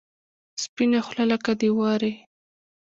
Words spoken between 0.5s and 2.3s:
سپینه خوله لکه د ورې.